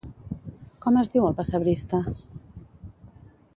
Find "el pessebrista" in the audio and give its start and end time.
1.27-2.01